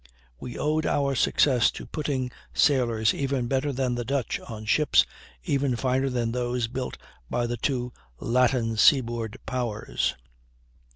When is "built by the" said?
6.67-7.57